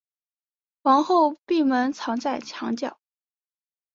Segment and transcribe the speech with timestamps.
[0.81, 2.91] 皇后闭门藏在墙内。